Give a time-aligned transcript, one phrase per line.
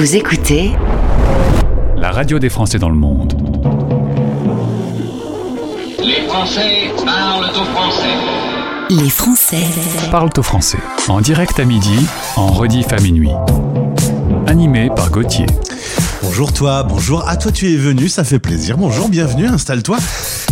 [0.00, 0.72] Vous écoutez
[1.94, 3.34] la radio des Français dans le monde.
[5.98, 8.16] Les Français parlent au français.
[8.88, 9.62] Les Français
[10.10, 10.78] parlent au français.
[11.08, 13.28] En direct à midi, en rediff à minuit.
[14.46, 15.44] Animé par Gauthier.
[16.22, 18.78] Bonjour toi, bonjour à toi tu es venu, ça fait plaisir.
[18.78, 19.98] Bonjour, bienvenue, installe-toi.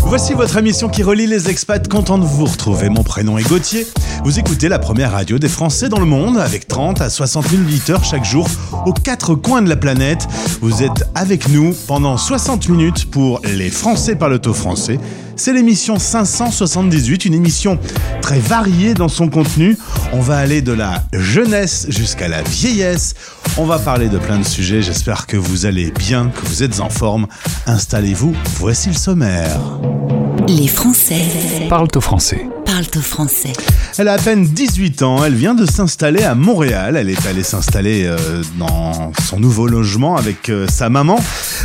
[0.05, 2.89] Voici votre émission qui relie les expats, content de vous retrouver.
[2.89, 3.87] Mon prénom est Gauthier.
[4.25, 7.63] Vous écoutez la première radio des Français dans le monde avec 30 à 60 000
[7.63, 8.49] auditeurs chaque jour
[8.87, 10.27] aux quatre coins de la planète.
[10.61, 14.99] Vous êtes avec nous pendant 60 minutes pour Les Français par le français.
[15.37, 17.79] C'est l'émission 578, une émission
[18.23, 19.79] très variée dans son contenu.
[20.13, 23.15] On va aller de la jeunesse jusqu'à la vieillesse.
[23.61, 24.83] On va parler de plein de sujets.
[24.83, 27.27] J'espère que vous allez bien, que vous êtes en forme.
[27.67, 29.61] Installez-vous, voici le sommaire.
[30.47, 32.47] Les Français parlent au français
[33.01, 33.53] français.
[34.01, 36.97] Elle a à peine 18 ans, elle vient de s'installer à Montréal.
[36.97, 38.17] Elle est allée s'installer euh,
[38.57, 41.19] dans son nouveau logement avec euh, sa maman.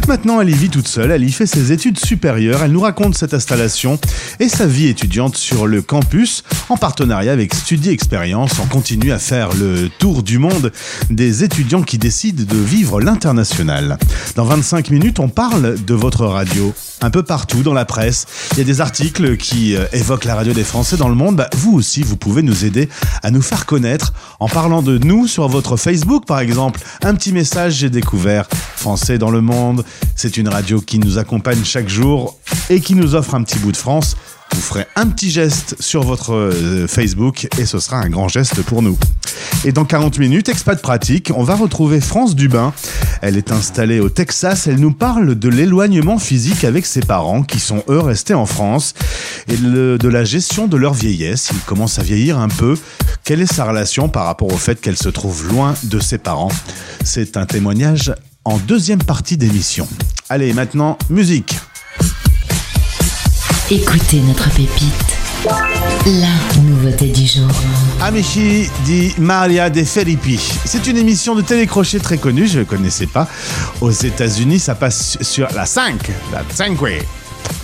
[0.08, 2.64] Maintenant, elle y vit toute seule, elle y fait ses études supérieures.
[2.64, 4.00] Elle nous raconte cette installation
[4.40, 8.54] et sa vie étudiante sur le campus en partenariat avec Studi Expérience.
[8.60, 10.72] On continue à faire le tour du monde
[11.12, 14.00] des étudiants qui décident de vivre l'international.
[14.36, 16.74] Dans 25 minutes, on parle de votre radio.
[17.04, 20.36] Un peu partout dans la presse, il y a des articles qui euh, évoquent la
[20.36, 22.88] radio des Français dans le monde, bah, vous aussi, vous pouvez nous aider
[23.24, 26.80] à nous faire connaître en parlant de nous sur votre Facebook, par exemple.
[27.04, 29.84] Un petit message, j'ai découvert Français dans le monde.
[30.16, 33.74] C'est une radio qui nous accompagne chaque jour et qui nous offre un petit bout
[33.74, 34.16] de France
[34.54, 38.62] vous ferez un petit geste sur votre euh, Facebook et ce sera un grand geste
[38.62, 38.98] pour nous.
[39.66, 42.74] Et dans 40 minutes, expat pratique, on va retrouver France Dubin.
[43.22, 44.68] Elle est installée au Texas.
[44.68, 48.94] Elle nous parle de l'éloignement physique avec ses parents qui sont eux restés en France
[49.48, 51.50] et de la gestion de leur vieillesse.
[51.54, 52.78] Ils commencent à vieillir un peu.
[53.24, 56.52] Quelle est sa relation par rapport au fait qu'elle se trouve loin de ses parents?
[57.04, 58.14] C'est un témoignage
[58.46, 59.88] en deuxième partie d'émission.
[60.30, 61.56] Allez, maintenant, musique.
[63.72, 65.23] Écoutez notre pépite.
[65.46, 67.50] La nouveauté du jour.
[68.02, 70.40] Amici di Maria de Filippi.
[70.64, 73.28] C'est une émission de télécrochet très connue, je ne connaissais pas.
[73.82, 75.96] Aux États-Unis, ça passe sur la 5,
[76.32, 76.78] la 5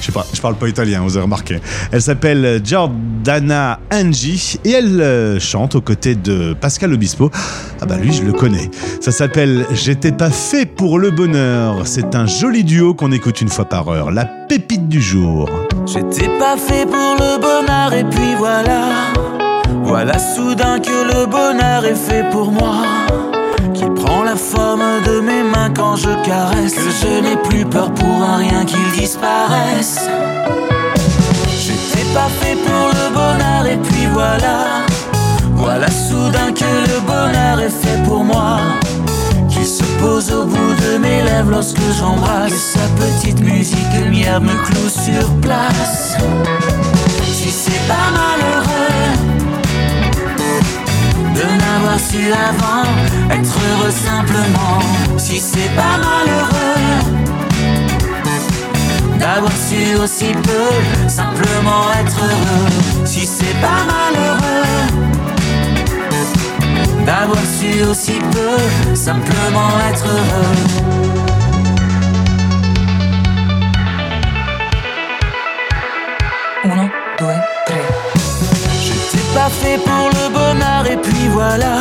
[0.01, 1.59] je pas, je parle pas italien, vous avez remarqué.
[1.91, 7.31] Elle s'appelle Giordana Angie et elle euh, chante aux côtés de Pascal Obispo.
[7.81, 8.69] Ah bah lui, je le connais.
[9.01, 11.81] Ça s'appelle J'étais pas fait pour le bonheur.
[11.85, 14.11] C'est un joli duo qu'on écoute une fois par heure.
[14.11, 15.49] La pépite du jour.
[15.85, 18.85] J'étais pas fait pour le bonheur et puis voilà.
[19.83, 22.83] Voilà soudain que le bonheur est fait pour moi
[23.95, 26.75] prend la forme de mes mains quand je caresse.
[26.75, 30.07] Que je n'ai plus peur pour un rien qu'il disparaisse.
[31.59, 34.85] J'étais pas fait pour le bonheur et puis voilà.
[35.53, 38.59] Voilà soudain que le bonheur est fait pour moi.
[39.49, 42.53] Qui se pose au bout de mes lèvres lorsque j'embrasse.
[42.53, 46.15] sa petite musique lumière me cloue sur place.
[47.23, 49.18] Si c'est pas malheureux
[51.99, 52.87] su avant
[53.29, 54.79] être heureux simplement.
[55.17, 56.79] Si c'est pas malheureux
[59.19, 63.05] d'avoir su aussi peu simplement être heureux.
[63.05, 65.09] Si c'est pas malheureux
[67.05, 70.89] d'avoir su aussi peu simplement être heureux.
[76.63, 76.89] Uno.
[77.19, 77.58] J'étais
[79.39, 81.75] pas fait pour le bonheur et puis voilà.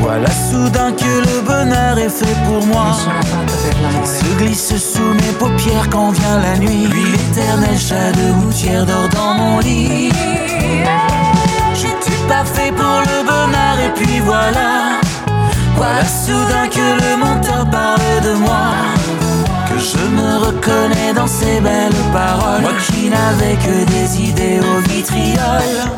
[0.00, 2.96] Voilà soudain que le bonheur est fait pour moi.
[4.04, 6.86] Se glisse sous mes paupières quand vient la nuit.
[6.92, 10.10] Lui l'éternel chat de gouttière dort dans mon lit.
[11.74, 14.68] Je suis pas fait pour le bonheur et puis voilà.
[15.76, 18.64] Voilà soudain que le menteur parle de moi.
[19.68, 22.62] Que je me reconnais dans ces belles paroles.
[22.62, 25.97] Moi qui n'avais que des idées au vitriol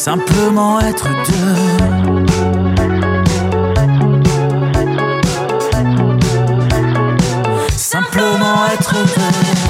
[0.00, 2.24] Simplement être deux.
[7.76, 9.69] Simplement être deux.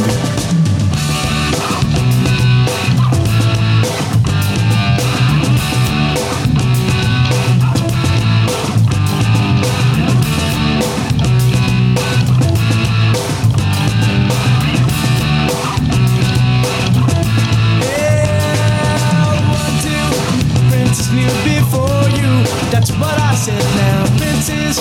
[23.41, 24.05] Said now.
[24.21, 24.77] Princess,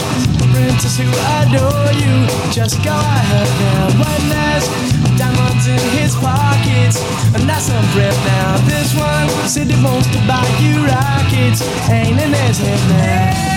[0.52, 1.08] princess who
[1.40, 2.28] adore you.
[2.52, 4.04] Just go ahead now.
[4.04, 4.68] One has
[5.16, 7.00] diamonds in his pockets,
[7.32, 8.60] and that's some breath now.
[8.68, 13.50] This one said he wants to buy you rockets, ain't in his head now.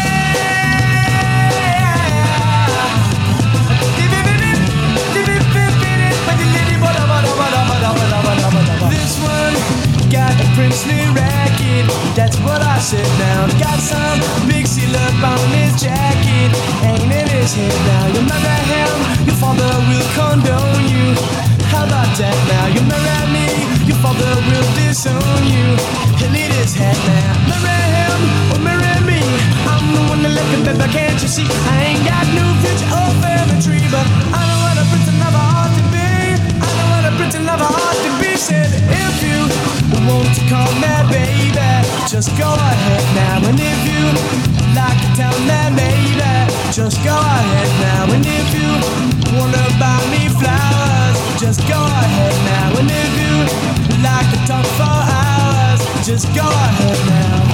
[8.87, 9.55] This one
[10.09, 11.03] got a princely
[11.73, 12.15] racket.
[12.15, 13.47] That's what I said now.
[13.59, 14.19] Got some
[14.65, 16.51] seal up on his jacket.
[16.83, 18.07] Ain't in his head now.
[18.13, 21.15] You marry him, your father will condone you.
[21.69, 22.65] How about that now?
[22.73, 23.47] You marry at me,
[23.85, 25.77] your father will disown you.
[26.17, 27.49] He'll his head now.
[27.49, 29.19] Marry him oh, or marry me.
[29.67, 31.47] I'm the one that let the baby, can't you see?
[31.69, 35.41] I ain't got no future or family tree, but I know what a prince never
[35.41, 36.07] ought to be.
[36.61, 38.37] I know what a prince never ought to be.
[38.37, 38.82] Said
[40.07, 41.69] want to call me baby,
[42.07, 43.47] just go ahead now.
[43.47, 44.03] And if you
[44.75, 46.33] like to tell me maybe,
[46.71, 48.13] just go ahead now.
[48.13, 48.71] And if you
[49.37, 52.79] wanna buy me flowers, just go ahead now.
[52.79, 53.35] And if you
[54.03, 57.52] like to talk for hours, just go ahead now.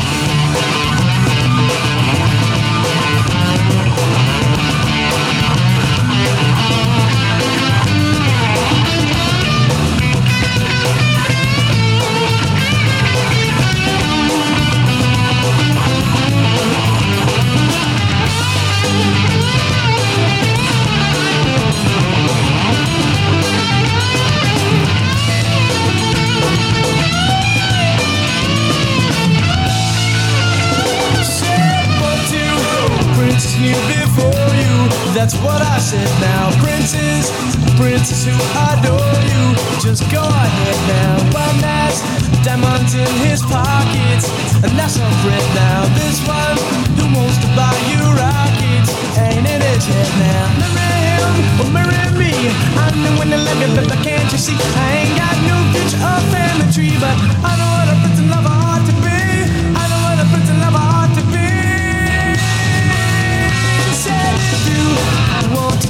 [35.20, 36.48] That's what I said now.
[36.64, 37.28] Princess,
[37.76, 38.32] princess who
[38.72, 39.52] adore you.
[39.84, 41.36] Just go ahead now.
[41.36, 42.00] One has
[42.48, 44.32] diamonds in his pockets,
[44.64, 45.84] and that's a friend now.
[46.00, 46.56] This one
[46.96, 50.72] who wants to buy you rockets ain't in his head now.
[50.72, 52.32] Marry him or marry me.
[52.80, 54.56] I'm the one that like it, but can't you see?
[54.56, 58.32] I ain't got no future or family tree, but I know what a prince and
[58.32, 58.59] lover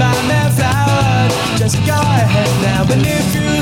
[0.00, 2.82] buy me flowers, just go ahead now.
[2.94, 3.52] And if you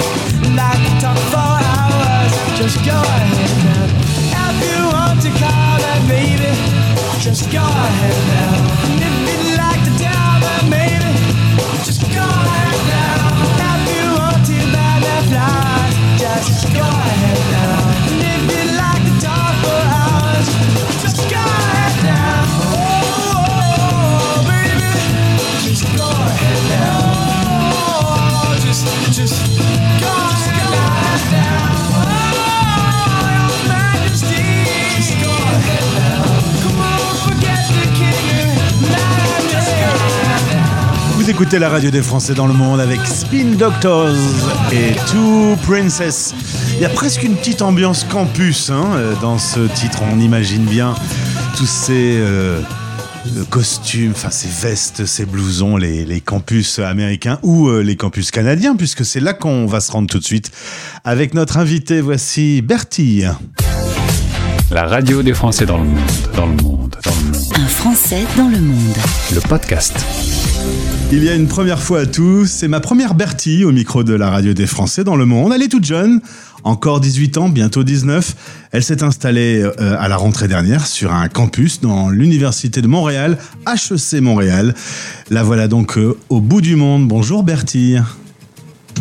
[0.54, 3.87] like to talk for hours, just go ahead now.
[4.47, 6.52] If you want to call me baby,
[7.18, 8.54] just go ahead now.
[8.87, 11.12] And if you like to tell me maybe,
[11.87, 13.75] just go ahead now.
[13.75, 17.38] If you want to buy me flowers, just go ahead
[41.29, 44.17] Vous écoutez la radio des Français dans le monde avec Spin Doctors
[44.73, 46.35] et Two Princess.
[46.73, 49.99] Il y a presque une petite ambiance campus hein, euh, dans ce titre.
[50.11, 50.95] On imagine bien
[51.59, 52.63] tous ces euh,
[53.37, 58.31] euh, costumes, enfin ces vestes, ces blousons, les, les campus américains ou euh, les campus
[58.31, 60.51] canadiens, puisque c'est là qu'on va se rendre tout de suite
[61.05, 62.01] avec notre invité.
[62.01, 63.25] Voici Bertie.
[64.71, 65.99] La radio des Français dans le monde,
[66.35, 67.53] dans le monde, dans le monde.
[67.55, 68.97] Un Français dans le monde.
[69.35, 69.95] Le podcast.
[71.11, 74.12] Il y a une première fois à tous, c'est ma première Bertie au micro de
[74.12, 75.53] la radio des Français dans le monde.
[75.55, 76.21] Elle est toute jeune,
[76.65, 78.37] encore 18 ans, bientôt 19.
[78.73, 83.38] Elle s'est installée euh, à la rentrée dernière sur un campus dans l'université de Montréal,
[83.67, 84.75] HEC Montréal.
[85.31, 87.09] La voilà donc euh, au bout du monde.
[87.09, 87.97] Bonjour Bertie.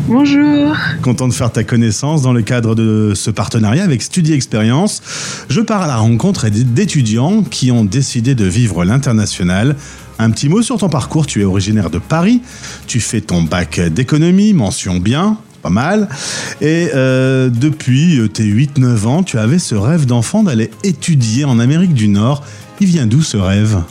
[0.07, 0.77] Bonjour.
[1.01, 5.01] Content de faire ta connaissance dans le cadre de ce partenariat avec Studi Expérience.
[5.49, 9.75] Je pars à la rencontre d'étudiants qui ont décidé de vivre l'international.
[10.19, 11.27] Un petit mot sur ton parcours.
[11.27, 12.41] Tu es originaire de Paris.
[12.87, 16.07] Tu fais ton bac d'économie, mention bien, pas mal.
[16.61, 21.93] Et euh, depuis tes 8-9 ans, tu avais ce rêve d'enfant d'aller étudier en Amérique
[21.93, 22.43] du Nord.
[22.79, 23.81] Il vient d'où ce rêve?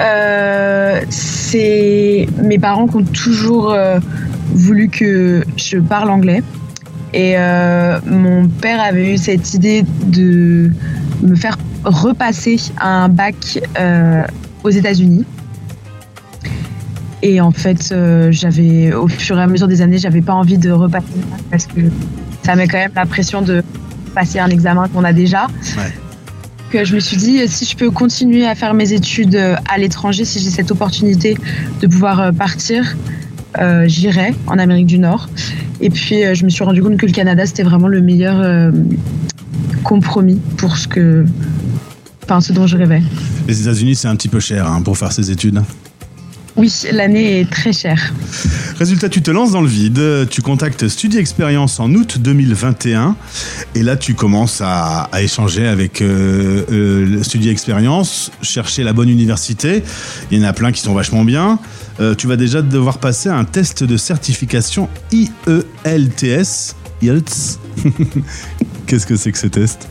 [0.00, 3.98] Euh, C'est mes parents qui ont toujours euh,
[4.54, 6.42] voulu que je parle anglais.
[7.14, 10.70] Et euh, mon père avait eu cette idée de
[11.22, 14.22] me faire repasser un bac euh,
[14.64, 15.24] aux États-Unis.
[17.22, 20.58] Et en fait, euh, j'avais, au fur et à mesure des années, j'avais pas envie
[20.58, 21.06] de repasser
[21.50, 21.80] parce que
[22.42, 23.62] ça met quand même la pression de
[24.14, 25.46] passer un examen qu'on a déjà.
[25.76, 25.92] Ouais.
[26.70, 29.36] Que je me suis dit, si je peux continuer à faire mes études
[29.68, 31.36] à l'étranger, si j'ai cette opportunité
[31.80, 32.96] de pouvoir euh, partir,
[33.58, 35.28] euh, j'irai en Amérique du Nord.
[35.80, 38.40] Et puis, euh, je me suis rendu compte que le Canada, c'était vraiment le meilleur
[38.40, 38.70] euh,
[39.84, 41.24] compromis pour ce que,
[42.24, 43.02] enfin, ce dont je rêvais.
[43.52, 45.62] Les États-Unis, c'est un petit peu cher hein, pour faire ses études.
[46.56, 48.14] Oui, l'année est très chère.
[48.78, 53.14] Résultat, tu te lances dans le vide, tu contactes Studi Expérience en août 2021
[53.74, 59.10] et là tu commences à, à échanger avec euh, euh, Studi Expérience, chercher la bonne
[59.10, 59.82] université.
[60.30, 61.58] Il y en a plein qui sont vachement bien.
[62.00, 66.74] Euh, tu vas déjà devoir passer un test de certification IELTS.
[67.02, 67.58] IELTS.
[68.86, 69.90] Qu'est-ce que c'est que ce test?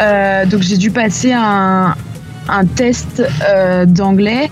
[0.00, 1.94] Euh, donc j'ai dû passer un,
[2.50, 4.50] un test euh, d'anglais.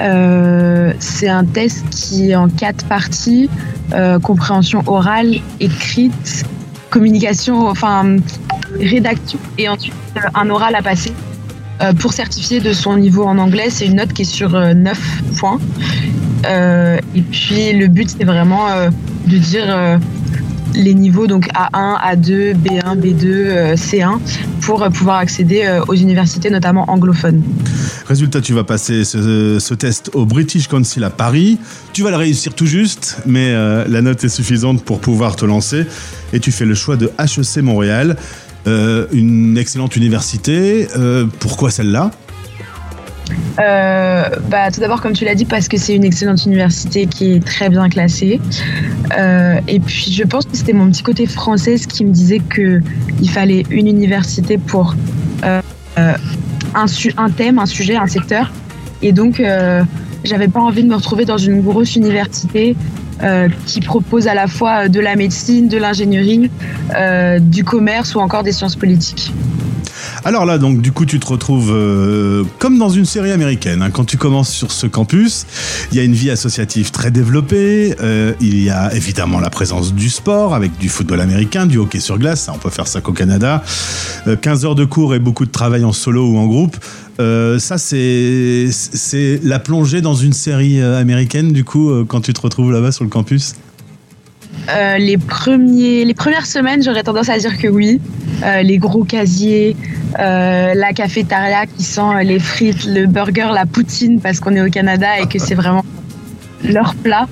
[0.00, 3.50] Euh, c'est un test qui est en quatre parties
[3.92, 6.44] euh, compréhension orale, écrite,
[6.90, 8.16] communication, enfin
[8.78, 9.94] rédaction et ensuite
[10.34, 11.12] un oral à passer.
[11.98, 15.22] Pour certifier de son niveau en anglais, c'est une note qui est sur euh, 9
[15.36, 15.58] points.
[16.44, 18.66] Et puis le but, c'est vraiment
[19.26, 19.98] de dire
[20.74, 24.18] les niveaux donc A1, A2, B1, B2, euh, C1
[24.60, 27.42] pour euh, pouvoir accéder euh, aux universités notamment anglophones.
[28.06, 31.58] Résultat, tu vas passer ce, ce test au British Council à Paris.
[31.92, 35.44] Tu vas le réussir tout juste, mais euh, la note est suffisante pour pouvoir te
[35.44, 35.86] lancer.
[36.32, 38.16] Et tu fais le choix de HEC Montréal,
[38.66, 40.88] euh, une excellente université.
[40.96, 42.10] Euh, pourquoi celle-là?
[43.58, 47.32] Euh, bah, tout d'abord, comme tu l'as dit, parce que c'est une excellente université qui
[47.32, 48.40] est très bien classée.
[49.18, 52.80] Euh, et puis, je pense que c'était mon petit côté française qui me disait que
[53.20, 54.94] il fallait une université pour
[55.44, 55.60] euh,
[55.98, 56.14] euh,
[56.74, 56.86] un,
[57.16, 58.50] un thème, un sujet, un secteur.
[59.02, 59.42] Et donc,
[60.24, 62.76] j'avais pas envie de me retrouver dans une grosse université
[63.66, 66.50] qui propose à la fois de la médecine, de l'ingénierie,
[67.40, 69.32] du commerce ou encore des sciences politiques.
[70.24, 73.82] Alors là, donc, du coup, tu te retrouves euh, comme dans une série américaine.
[73.82, 73.90] hein.
[73.90, 75.46] Quand tu commences sur ce campus,
[75.90, 77.96] il y a une vie associative très développée.
[78.00, 81.98] euh, il y a évidemment la présence du sport avec du football américain, du hockey
[81.98, 82.42] sur glace.
[82.42, 83.64] Ça, on peut faire ça qu'au Canada.
[84.28, 86.76] Euh, 15 heures de cours et beaucoup de travail en solo ou en groupe.
[87.18, 88.70] Euh, ça, c'est
[89.42, 93.10] la plongée dans une série américaine, du coup, quand tu te retrouves là-bas sur le
[93.10, 93.54] campus?
[94.68, 98.00] Euh, les, premiers, les premières semaines, j'aurais tendance à dire que oui.
[98.44, 99.76] Euh, les gros casiers,
[100.18, 104.70] euh, la cafétéria qui sent les frites, le burger, la poutine, parce qu'on est au
[104.70, 105.84] Canada et que c'est vraiment
[106.64, 107.26] leur plat.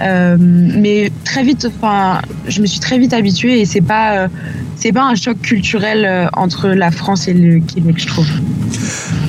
[0.00, 4.28] Euh, mais très vite, enfin, je me suis très vite habituée et c'est pas, euh,
[4.76, 8.26] c'est pas un choc culturel euh, entre la France et le Québec, je trouve.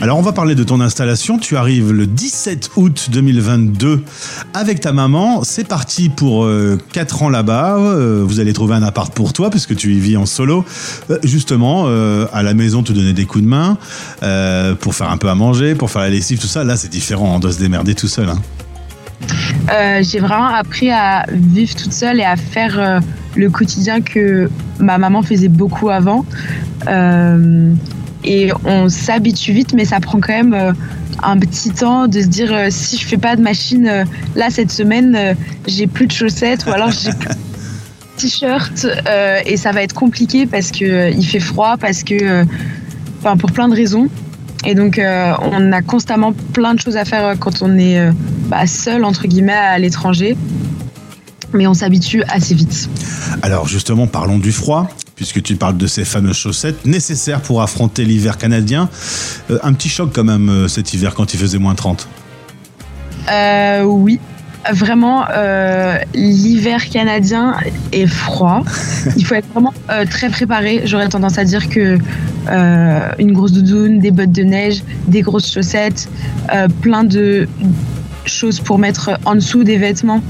[0.02, 1.38] Alors on va parler de ton installation.
[1.38, 4.04] Tu arrives le 17 août 2022
[4.54, 5.44] avec ta maman.
[5.44, 6.48] C'est parti pour
[6.94, 7.78] 4 ans là-bas.
[8.24, 10.66] Vous allez trouver un appart pour toi puisque tu y vis en solo.
[11.24, 11.86] Justement,
[12.34, 13.78] à la maison, te donner des coups de main
[14.80, 16.64] pour faire un peu à manger, pour faire la lessive, tout ça.
[16.64, 17.36] Là, c'est différent.
[17.36, 18.30] On doit se démerder tout seul.
[18.30, 18.40] hein.
[19.72, 23.00] Euh, j'ai vraiment appris à vivre toute seule et à faire euh,
[23.36, 24.50] le quotidien que
[24.80, 26.26] ma maman faisait beaucoup avant.
[26.88, 27.74] Euh,
[28.24, 30.76] et on s'habitue vite, mais ça prend quand même
[31.24, 35.36] un petit temps de se dire si je fais pas de machine là cette semaine,
[35.68, 38.86] j'ai plus de chaussettes ou alors j'ai plus de t-shirt
[39.48, 42.46] et ça va être compliqué parce que il fait froid, parce que,
[43.20, 44.08] enfin pour plein de raisons.
[44.66, 48.00] Et donc euh, on a constamment plein de choses à faire euh, quand on est
[48.00, 48.12] euh,
[48.48, 50.38] bah, seul entre guillemets à l'étranger,
[51.54, 52.90] mais on s'habitue assez vite.
[53.42, 54.90] Alors justement, parlons du froid.
[55.16, 58.90] Puisque tu parles de ces fameuses chaussettes nécessaires pour affronter l'hiver canadien.
[59.52, 62.08] Euh, un petit choc quand même cet hiver quand il faisait moins 30.
[63.30, 64.20] Euh, oui,
[64.70, 67.56] vraiment, euh, l'hiver canadien
[67.92, 68.64] est froid.
[69.18, 70.82] Il faut être vraiment euh, très préparé.
[70.86, 71.98] J'aurais tendance à dire que
[72.50, 76.10] euh, une grosse doudoune, des bottes de neige, des grosses chaussettes,
[76.82, 77.48] plein de
[78.26, 80.22] choses pour mettre en dessous des vêtements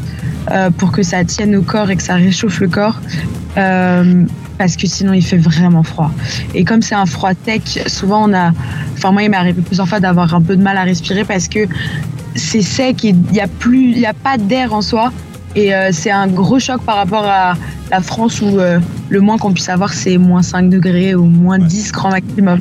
[0.77, 2.99] pour que ça tienne au corps et que ça réchauffe le corps.
[3.55, 6.11] Parce que sinon il fait vraiment froid.
[6.53, 8.51] Et comme c'est un froid sec, souvent on a,
[8.93, 11.47] enfin moi il m'est arrivé plusieurs fois d'avoir un peu de mal à respirer parce
[11.47, 11.67] que
[12.35, 15.11] c'est sec et il n'y a plus, il y a pas d'air en soi.
[15.55, 17.55] Et euh, c'est un gros choc par rapport à
[17.89, 21.59] la France où euh, le moins qu'on puisse avoir c'est moins 5 degrés ou moins
[21.59, 22.59] 10 grand maximum.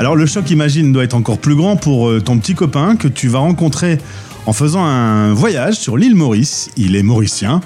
[0.00, 3.08] Alors le choc, imagine, doit être encore plus grand pour euh, ton petit copain que
[3.08, 3.98] tu vas rencontrer
[4.46, 6.70] en faisant un voyage sur l'île Maurice.
[6.76, 7.60] Il est mauricien.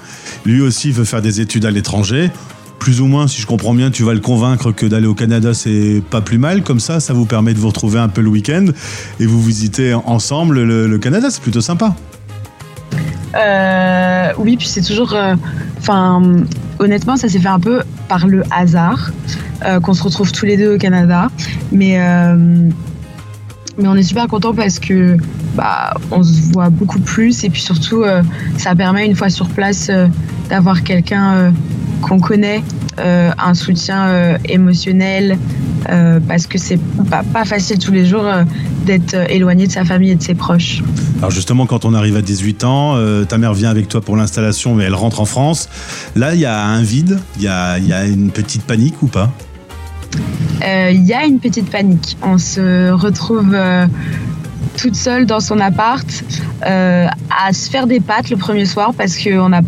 [0.45, 2.29] Lui aussi veut faire des études à l'étranger.
[2.81, 5.53] Plus ou moins, si je comprends bien, tu vas le convaincre que d'aller au Canada,
[5.53, 6.63] c'est pas plus mal.
[6.63, 8.65] Comme ça, ça vous permet de vous retrouver un peu le week-end
[9.19, 11.29] et vous visitez ensemble le, Canada.
[11.29, 11.93] C'est plutôt sympa.
[13.35, 15.13] Euh, oui, puis c'est toujours.
[15.13, 15.35] euh,
[15.77, 16.23] Enfin,
[16.79, 19.11] honnêtement, ça s'est fait un peu par le hasard
[19.63, 21.29] euh, qu'on se retrouve tous les deux au Canada.
[21.71, 21.99] Mais,
[23.77, 25.17] on est super content parce que
[25.53, 28.03] bah, on se voit beaucoup plus et puis surtout,
[28.57, 29.91] ça permet une fois sur place
[30.49, 31.53] d'avoir quelqu'un
[32.01, 32.63] qu'on connaît,
[32.99, 35.37] euh, un soutien euh, émotionnel.
[35.89, 36.79] euh, parce que c'est
[37.09, 38.25] pas, pas facile tous les jours
[38.85, 40.83] d'être éloigné de sa famille et de ses proches.
[41.17, 42.95] Alors justement, quand on arrive à 18 ans,
[43.27, 45.69] ta mère vient avec toi pour l'installation, mais elle rentre en France.
[46.15, 49.01] Là, il y a un vide, il y a, il y a une petite panique
[49.01, 49.31] ou pas?
[50.63, 52.15] Il y a une petite panique.
[52.21, 53.55] On se retrouve
[54.77, 56.07] toute seule dans son appart
[56.65, 57.07] euh,
[57.45, 59.61] à se faire des pâtes le premier soir parce qu'on n'a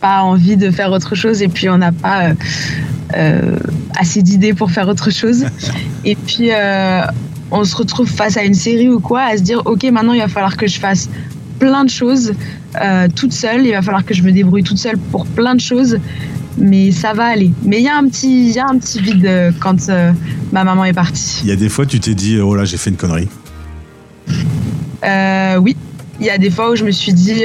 [0.00, 2.34] pas envie de faire autre chose et puis on n'a pas euh,
[3.16, 3.58] euh,
[3.98, 5.44] assez d'idées pour faire autre chose.
[6.04, 7.02] Et puis euh,
[7.50, 10.20] on se retrouve face à une série ou quoi à se dire ok maintenant il
[10.20, 11.08] va falloir que je fasse
[11.58, 12.34] plein de choses
[12.80, 13.66] euh, toute seule.
[13.66, 15.98] Il va falloir que je me débrouille toute seule pour plein de choses
[16.58, 17.50] mais ça va aller.
[17.64, 20.12] Mais il y a un petit, il y a un petit vide euh, quand euh,
[20.52, 21.40] ma maman est partie.
[21.42, 23.28] Il y a des fois, tu t'es dit, oh là, j'ai fait une connerie.
[25.58, 25.76] Oui,
[26.18, 27.42] il y a des fois où je me suis dit,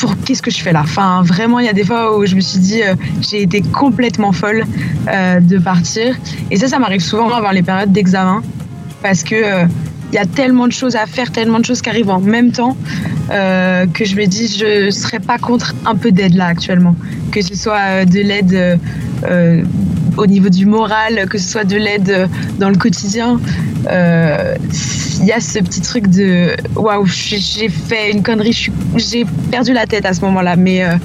[0.00, 2.34] pour qu'est-ce que je fais là Enfin, vraiment, il y a des fois où je
[2.34, 4.64] me suis dit, euh, j'ai été complètement folle
[5.08, 6.16] euh, de partir.
[6.50, 8.42] Et ça, ça m'arrive souvent avant les périodes d'examen,
[9.02, 9.66] parce que euh,
[10.10, 12.50] il y a tellement de choses à faire, tellement de choses qui arrivent en même
[12.50, 12.76] temps,
[13.28, 16.96] que je me dis, je serais pas contre un peu d'aide là actuellement,
[17.30, 18.80] que ce soit de l'aide.
[20.16, 22.26] Au niveau du moral, que ce soit de l'aide euh,
[22.58, 23.40] dans le quotidien,
[23.90, 24.54] euh,
[25.20, 29.86] il y a ce petit truc de waouh, j'ai fait une connerie, j'ai perdu la
[29.86, 30.56] tête à ce moment-là.
[30.56, 30.96] Mais euh,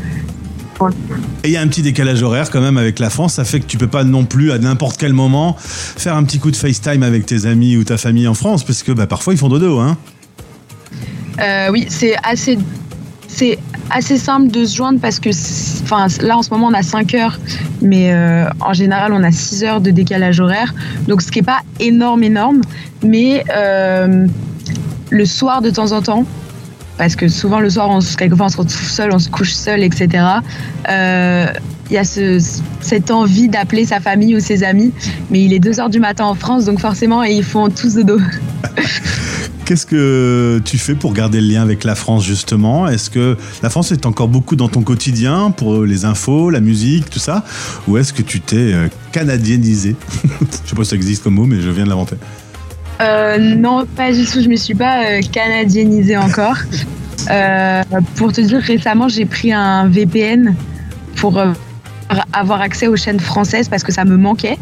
[1.43, 3.59] Et il y a un petit décalage horaire quand même avec la France, ça fait
[3.59, 6.55] que tu peux pas non plus à n'importe quel moment faire un petit coup de
[6.55, 9.49] FaceTime avec tes amis ou ta famille en France, parce que bah, parfois ils font
[9.49, 9.97] dodo, hein.
[11.39, 12.57] euh, oui, c'est assez,
[13.27, 15.29] c'est assez simple de se joindre parce que,
[15.85, 17.39] enfin, là en ce moment on a 5 heures,
[17.81, 20.73] mais euh, en général on a 6 heures de décalage horaire,
[21.07, 22.61] donc ce qui est pas énorme, énorme,
[23.03, 24.27] mais euh,
[25.09, 26.25] le soir de temps en temps.
[26.97, 29.83] Parce que souvent le soir, on, quelquefois on se retrouve seul, on se couche seul,
[29.83, 30.23] etc.
[30.89, 31.47] Euh,
[31.89, 32.39] Il y a ce,
[32.79, 34.93] cette envie d'appeler sa famille ou ses amis,
[35.29, 38.03] mais il est 2 heures du matin en France, donc forcément, ils font tous de
[38.03, 38.19] dos.
[39.65, 42.87] Qu'est-ce que tu fais pour garder le lien avec la France justement?
[42.87, 47.09] Est-ce que la France est encore beaucoup dans ton quotidien pour les infos, la musique,
[47.09, 47.43] tout ça?
[47.87, 51.45] Ou est-ce que tu t'es euh, canadienisé Je sais pas si ça existe comme mot,
[51.45, 52.15] mais je viens de l'inventer.
[53.01, 54.39] Euh, non, pas du tout.
[54.39, 56.57] Je me suis pas euh, canadienisée encore.
[57.31, 57.81] Euh,
[58.17, 60.53] pour te dire, récemment, j'ai pris un VPN
[61.15, 61.53] pour euh,
[62.33, 64.57] avoir accès aux chaînes françaises parce que ça me manquait.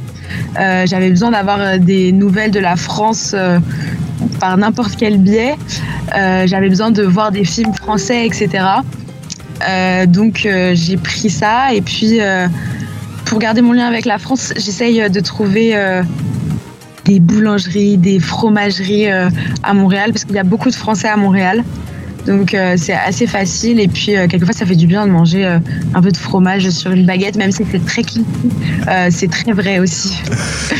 [0.59, 3.59] Euh, J'avais besoin d'avoir euh, des nouvelles de la France euh,
[4.39, 5.55] par n'importe quel biais.
[6.15, 8.65] Euh, J'avais besoin de voir des films français, etc.
[9.67, 12.19] Euh, donc euh, j'ai pris ça et puis
[13.25, 15.75] pour garder mon lien avec la France, j'essaye de trouver
[17.05, 21.63] des boulangeries, des fromageries à Montréal, parce qu'il y a beaucoup de Français à Montréal.
[22.25, 25.45] Donc euh, c'est assez facile et puis euh, quelquefois ça fait du bien de manger
[25.45, 25.59] euh,
[25.93, 28.03] un peu de fromage sur une baguette, même si c'est très.
[28.87, 30.17] Euh, c'est très vrai aussi.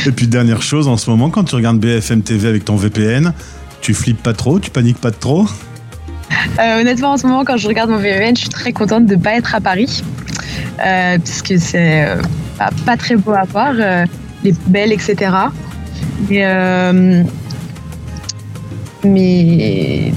[0.06, 3.32] Et puis dernière chose, en ce moment, quand tu regardes BFM TV avec ton VPN,
[3.80, 5.46] tu flippes pas trop, tu paniques pas trop?
[6.58, 9.20] Honnêtement, en ce moment, quand je regarde mon VPN, je suis très contente de ne
[9.20, 10.02] pas être à Paris,
[10.84, 12.06] euh, puisque c'est
[12.58, 13.72] pas, pas très beau à voir,
[14.42, 15.30] les poubelles, etc.
[16.28, 17.22] Mais, euh,
[19.04, 20.12] mais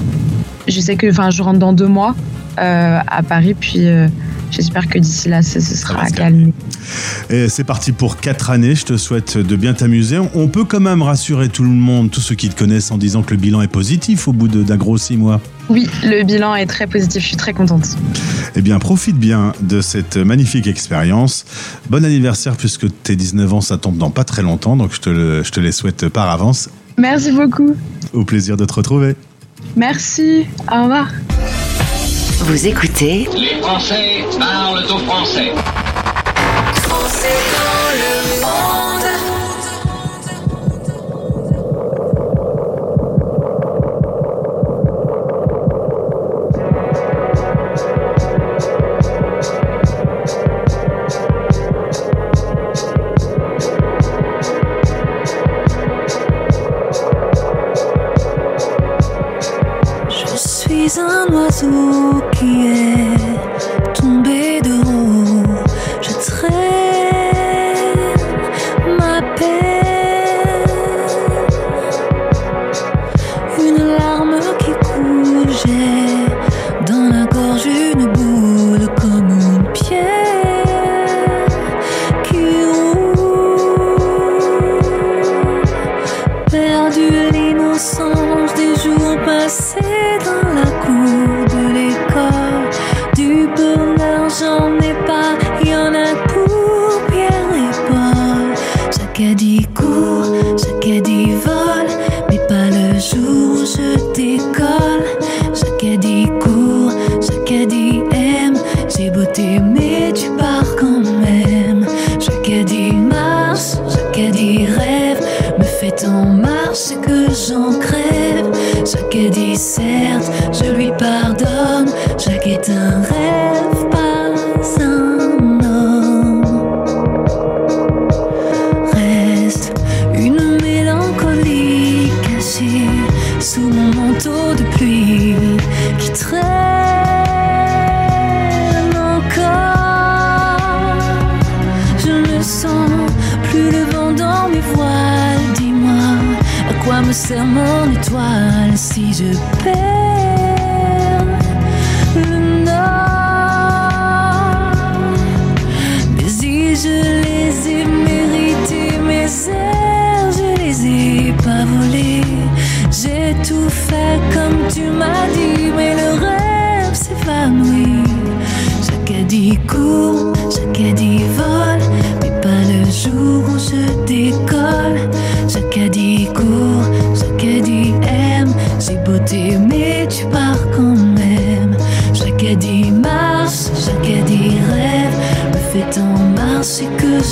[0.68, 2.14] je sais que enfin, je rentre dans deux mois
[2.58, 4.08] euh, à Paris, puis euh,
[4.50, 6.52] j'espère que d'ici là, ce, sera se calmé.
[7.30, 10.18] Et c'est parti pour 4 années, je te souhaite de bien t'amuser.
[10.34, 13.22] On peut quand même rassurer tout le monde, tous ceux qui te connaissent, en disant
[13.22, 15.40] que le bilan est positif au bout d'un gros 6 mois.
[15.68, 17.86] Oui, le bilan est très positif, je suis très contente.
[18.56, 21.44] Eh bien, profite bien de cette magnifique expérience.
[21.90, 25.10] Bon anniversaire, puisque tes 19 ans, ça tombe dans pas très longtemps, donc je te,
[25.10, 26.70] le- je te les souhaite par avance.
[26.96, 27.76] Merci beaucoup.
[28.14, 29.14] Au plaisir de te retrouver.
[29.76, 30.46] Merci.
[30.70, 31.08] Au revoir.
[32.40, 35.52] Vous écoutez Les Français parlent au français.
[35.52, 35.87] Français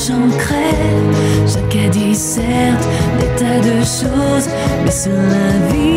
[0.06, 1.46] j'en crève.
[1.46, 2.88] Chaque dit certes
[3.18, 4.48] des tas de choses,
[4.84, 5.95] mais sur la vie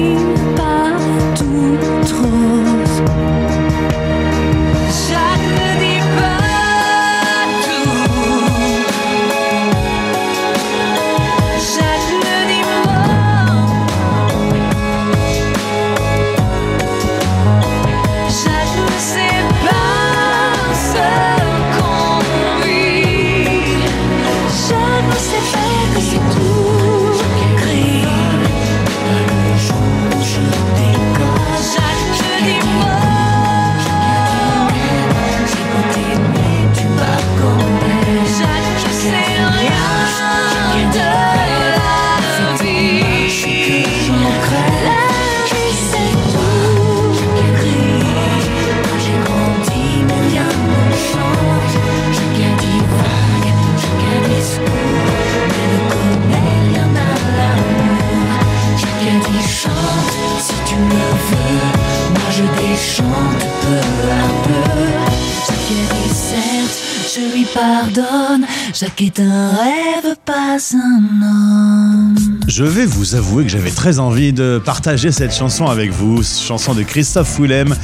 [73.10, 77.40] vous avouer que j'avais très envie de partager cette chanson avec vous, chanson de Christophe
[77.40, 77.76] Willem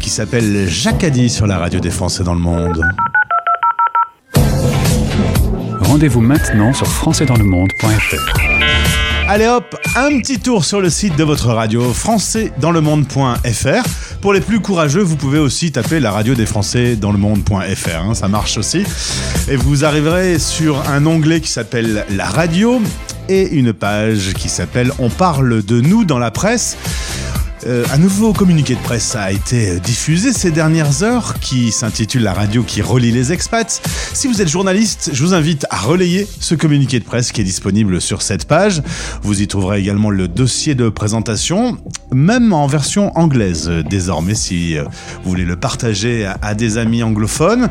[0.00, 2.82] qui s'appelle Jacadi sur la radio des Français dans le monde.
[5.82, 8.40] Rendez-vous maintenant sur françaisdanslemonde.fr.
[9.28, 13.88] Allez hop, un petit tour sur le site de votre radio françaisdanslemonde.fr.
[14.20, 18.04] Pour les plus courageux, vous pouvez aussi taper la radio des Français dans le monde.fr,
[18.04, 18.84] hein, ça marche aussi.
[19.48, 22.82] Et vous arriverez sur un onglet qui s'appelle la radio
[23.40, 26.76] une page qui s'appelle On parle de nous dans la presse.
[27.66, 32.32] Euh, un nouveau communiqué de presse a été diffusé ces dernières heures qui s'intitule La
[32.32, 33.80] radio qui relie les expats.
[34.12, 37.44] Si vous êtes journaliste, je vous invite à relayer ce communiqué de presse qui est
[37.44, 38.82] disponible sur cette page.
[39.22, 41.78] Vous y trouverez également le dossier de présentation,
[42.12, 44.84] même en version anglaise euh, désormais si euh,
[45.22, 47.68] vous voulez le partager à, des amis anglophones.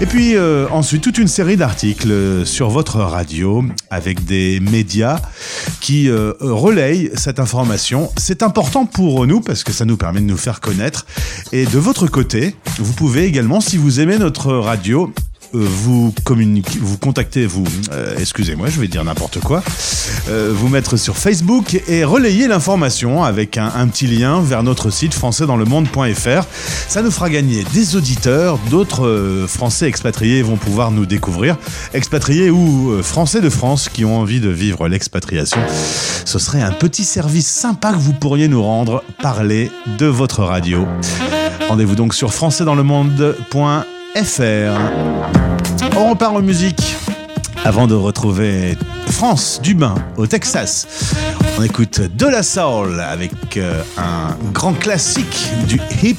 [0.00, 5.20] Et puis euh, ensuite toute une série d'articles sur votre radio avec des médias
[5.80, 8.10] qui euh, relayent cette information.
[8.16, 11.06] C'est important pour nous parce que ça nous permet de nous faire connaître.
[11.52, 15.12] Et de votre côté, vous pouvez également, si vous aimez notre radio,
[15.54, 19.62] vous communiquer, vous contacter, vous, euh, excusez-moi, je vais dire n'importe quoi,
[20.28, 25.14] euh, vous mettre sur Facebook et relayer l'information avec un, petit lien vers notre site
[25.14, 26.46] françaisdanslemonde.fr.
[26.88, 31.56] Ça nous fera gagner des auditeurs, d'autres euh, Français expatriés vont pouvoir nous découvrir,
[31.92, 35.60] expatriés ou Français de France qui ont envie de vivre l'expatriation.
[36.24, 40.86] Ce serait un petit service sympa que vous pourriez nous rendre, parler de votre radio.
[41.68, 43.93] Rendez-vous donc sur françaisdanslemonde.fr.
[45.96, 46.94] On repart en musique
[47.64, 48.78] avant de retrouver
[49.10, 50.86] France Dubin au Texas.
[51.58, 56.18] On écoute De La Soul avec euh, un grand classique du hip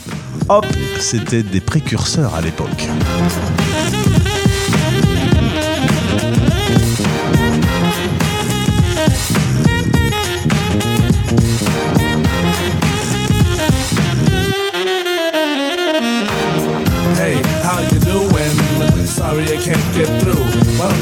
[0.50, 0.66] hop.
[1.00, 2.90] C'était des précurseurs à l'époque.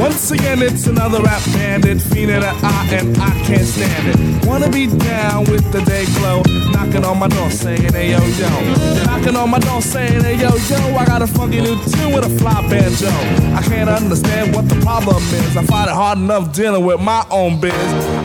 [0.00, 4.46] Once again, it's another rap bandit, fiending an eye, and I can't stand it.
[4.46, 6.42] Wanna be down with the day glow,
[6.72, 9.04] knocking on my door saying, hey yo yo.
[9.04, 12.24] Knocking on my door saying, hey yo yo, I got a funky new tune with
[12.24, 13.10] a fly banjo.
[13.54, 15.56] I can't understand what the problem is.
[15.56, 17.72] I find it hard enough dealing with my own biz.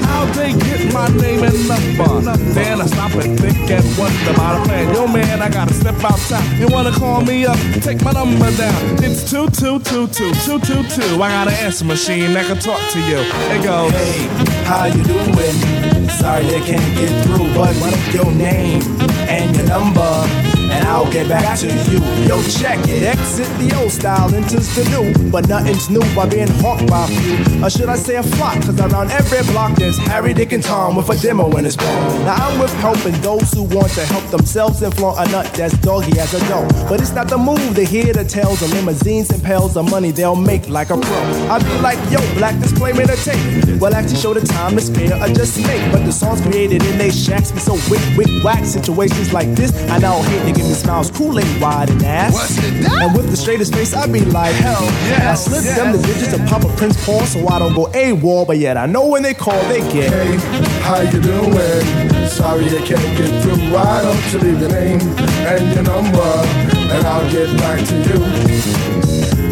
[0.05, 2.31] How they get my name and number?
[2.53, 4.95] Then I stop and think and wonder about a plan.
[4.95, 6.57] Yo man, I gotta step outside.
[6.57, 7.59] You wanna call me up?
[7.81, 9.03] Take my number down.
[9.03, 10.96] It's two two two two two two two.
[10.99, 13.17] I got an answer machine that can talk to you.
[13.53, 13.91] It goes.
[13.91, 14.25] Hey,
[14.65, 16.09] how you doing?
[16.09, 17.75] Sorry I can't get through, but
[18.13, 18.81] your name
[19.29, 21.99] and your number, and I'll get back to you.
[22.27, 23.03] Yo, check it.
[23.03, 27.07] Exit the old style, enters the new, but nothing's new by being hawked by a
[27.07, 27.65] few.
[27.65, 28.55] Or should I say a flock?
[28.61, 32.25] Cause around every block there's Harry, Dick, and Tom with a demo in his palm.
[32.25, 35.77] Now I'm with helping those who want to help themselves and flaunt a nut that's
[35.79, 36.67] doggy as a dough.
[36.87, 40.11] But it's not the move to hear the tales of limousines and pails of money
[40.11, 41.21] they'll make like a pro.
[41.49, 43.81] I be like, yo, black display made a tape.
[43.81, 45.91] Well, actually show the time to spare or just make.
[45.91, 48.63] But the songs created in they shacks be so wick, wick, whack.
[48.65, 52.57] Situations like this, I now hate to give me smiles, Kool-Aid wide and ass.
[52.57, 55.31] And with the straightest face, I be like, hell yeah.
[55.31, 58.57] I slip them the digits of Papa Prince Paul so I don't go AWOL, but
[58.57, 60.11] yet I know when they call, they get.
[60.11, 60.37] Hey,
[60.81, 62.27] how you doing?
[62.27, 63.71] Sorry I can't get through.
[63.73, 68.19] Why don't you leave your name and your number, and I'll get back to you.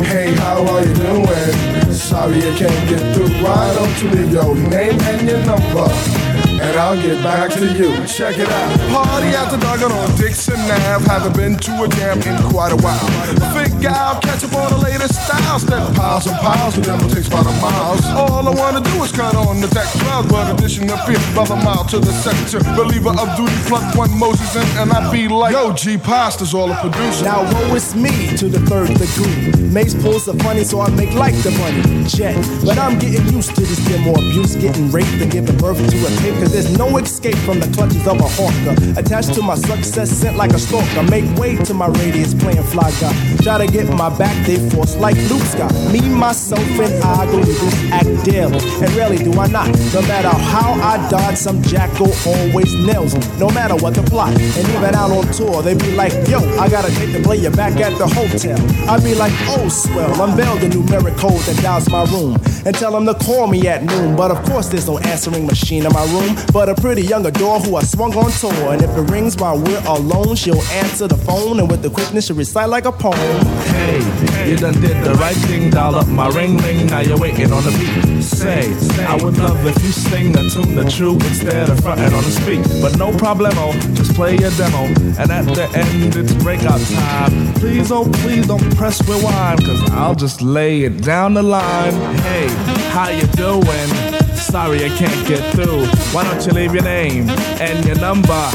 [0.04, 1.94] Hey, how are you doing?
[1.94, 3.30] Sorry I can't get through.
[3.44, 6.25] Why don't you leave your name and your number?
[6.66, 7.94] And I'll get back to you.
[8.08, 8.70] Check it out.
[8.92, 11.06] Party after dark on Dixon Ave.
[11.06, 13.08] Haven't been to a jam in quite a while.
[13.54, 15.62] Figure out, catch up on the latest styles.
[15.62, 18.04] Step piles and piles, and demo takes by the miles.
[18.18, 21.56] All I wanna do is cut on the deck clouds, but addition appear by the
[21.56, 22.60] mile to the sector.
[22.76, 26.72] Believer of duty, pluck one Moses in, and I be like, Yo, G Pasta's all
[26.72, 27.26] a producer.
[27.26, 29.52] Now woe is me to the third degree.
[29.70, 32.04] Mace pulls the funny, so I make like the money.
[32.10, 35.78] Jet, but I'm getting used to this Get more abuse, getting raped and giving birth
[35.78, 36.34] to a tape.
[36.42, 38.72] Cause there's no escape from the clutches of a hawker.
[38.98, 41.04] Attached to my success, sent like a stalker.
[41.12, 43.12] Make way to my radius, playing fly guy.
[43.44, 45.74] Try to get my back, they force like Luke Scott.
[45.92, 47.60] Me, myself, and I go this
[47.92, 48.56] act daily.
[48.80, 49.68] And rarely do I not.
[49.94, 53.22] No matter how I dodge, some jackal always nails me.
[53.38, 54.32] No matter what the plot.
[54.40, 57.82] And even out on tour, they be like, yo, I gotta take the player back
[57.82, 58.56] at the hotel.
[58.90, 62.40] I be like, oh, swell, unveil the numeric code that dials my room.
[62.66, 64.16] And tell them to call me at noon.
[64.16, 66.35] But of course, there's no answering machine in my room.
[66.54, 68.74] But a pretty young adore who I swung on tour.
[68.74, 71.60] And if it rings while we're alone, she'll answer the phone.
[71.60, 73.46] And with the quickness, she'll recite like a poem.
[73.74, 76.88] Hey, you done did the right thing, dial up my ring ring.
[76.88, 78.24] Now you're waiting on the beat.
[78.24, 78.74] Say,
[79.06, 82.32] I would love if you sing the tune the true instead of fronting on the
[82.32, 82.62] speak.
[82.82, 84.86] But no problemo, just play your demo.
[85.20, 87.54] And at the end, it's breakout time.
[87.56, 91.94] Please, oh please, don't press rewind, cause I'll just lay it down the line.
[92.22, 92.48] Hey,
[92.90, 94.15] how you doing?
[94.46, 95.86] Sorry I can't get through.
[96.14, 98.50] Why don't you leave your name and your number?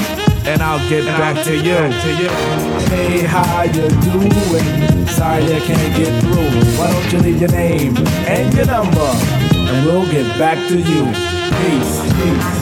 [0.46, 1.62] And I'll get back to you.
[1.62, 2.28] To you.
[2.88, 5.06] Hey, how you doing?
[5.08, 6.78] Sorry I can't get through.
[6.78, 9.00] Why don't you leave your name and your number?
[9.00, 11.04] And we'll get back to you.
[11.58, 12.59] Peace, peace.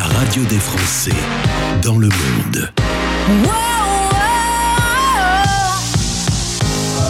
[0.00, 1.12] Radio des Français
[1.82, 2.70] dans le monde.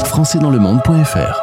[0.06, 1.42] Françaisdanslemonde.fr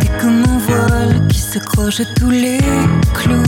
[0.00, 2.58] T'es comme un voile qui s'accroche à tous les
[3.14, 3.42] clous.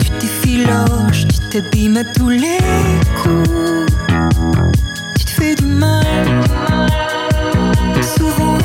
[0.00, 2.58] Tu t'effiloches, tu t'abîmes à tous les
[3.22, 3.87] coups.
[5.78, 6.04] Mal.
[8.02, 8.57] Souvent,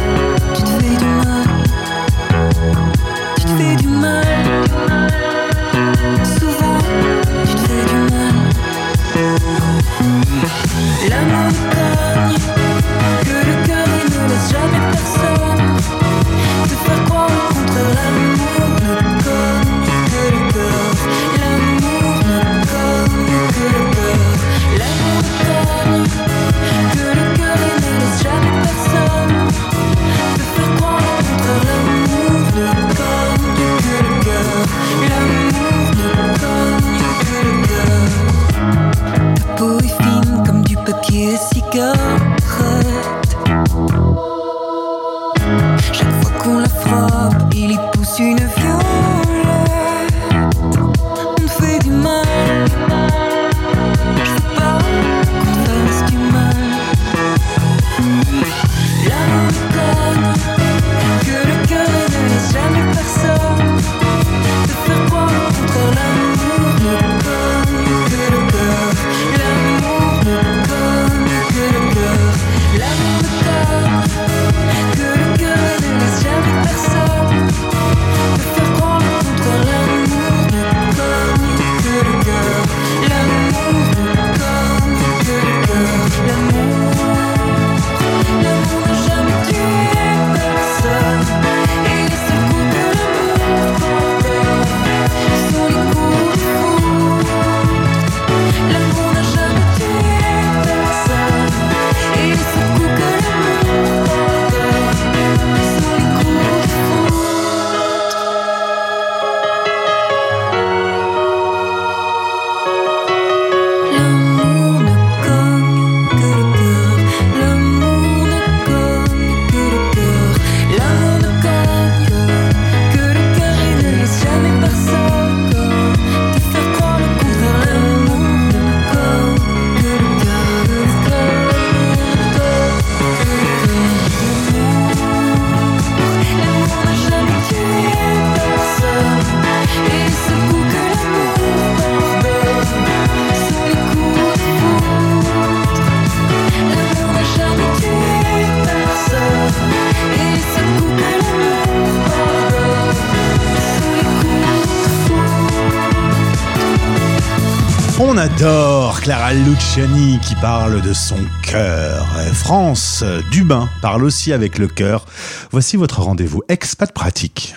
[158.23, 162.07] adore Clara Luciani qui parle de son cœur.
[162.33, 165.05] France Dubin parle aussi avec le cœur.
[165.51, 167.55] Voici votre rendez-vous expat pratique.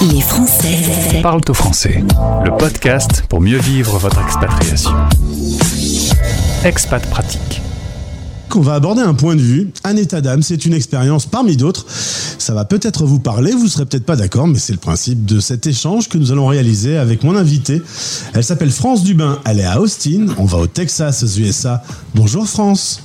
[0.00, 2.02] Les Français Parle au français,
[2.44, 4.92] le podcast pour mieux vivre votre expatriation.
[6.64, 7.60] Expat pratique.
[8.52, 11.86] On va aborder un point de vue, un état d'âme, c'est une expérience parmi d'autres.
[11.88, 15.40] Ça va peut-être vous parler, vous serez peut-être pas d'accord, mais c'est le principe de
[15.40, 17.80] cet échange que nous allons réaliser avec mon invitée.
[18.34, 21.82] Elle s'appelle France Dubin, elle est à Austin, on va au Texas, aux USA.
[22.14, 23.00] Bonjour France.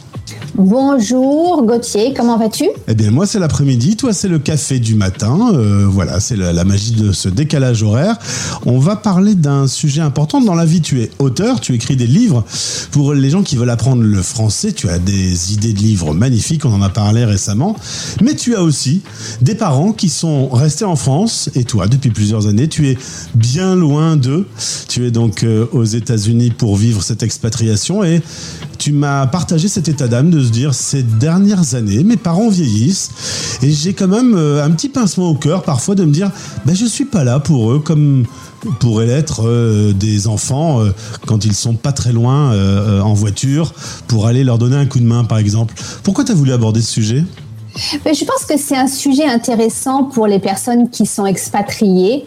[0.58, 2.64] Bonjour Gauthier, comment vas-tu?
[2.88, 5.52] Eh bien moi c'est l'après-midi, toi c'est le café du matin.
[5.54, 8.16] Euh, voilà, c'est la, magie de ce décalage horaire.
[8.66, 10.80] On va parler d'un sujet important dans la vie.
[10.80, 12.46] Tu es auteur, tu écris des livres
[12.92, 14.72] pour les gens qui veulent apprendre le français.
[14.72, 17.76] Tu as des idées de livres magnifiques, on en a parlé récemment.
[18.22, 19.02] Mais tu as aussi
[19.42, 22.98] des parents qui sont restés en France et toi depuis plusieurs années, tu es
[23.34, 24.48] bien loin d'eux.
[24.88, 28.22] Tu es donc euh, aux États-Unis pour vivre cette expatriation et
[28.86, 33.10] tu m'as partagé cet état d'âme de se dire ces dernières années, mes parents vieillissent
[33.64, 36.30] et j'ai quand même euh, un petit pincement au cœur parfois de me dire
[36.68, 38.26] ben je suis pas là pour eux comme
[38.80, 40.92] pourraient l'être euh, des enfants euh,
[41.26, 42.54] quand ils sont pas très loin
[43.02, 43.74] en voiture
[44.08, 45.74] pour aller leur donner un coup de main par exemple.
[46.04, 47.24] Pourquoi tu as voulu aborder ce sujet?
[47.76, 52.26] Je pense que c'est un sujet intéressant pour les personnes qui sont expatriées